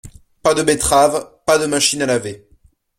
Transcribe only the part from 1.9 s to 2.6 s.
à laver.